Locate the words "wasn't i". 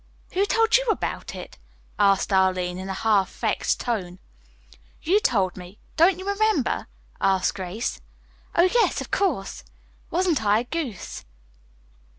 10.09-10.61